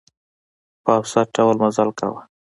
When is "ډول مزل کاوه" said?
1.35-2.21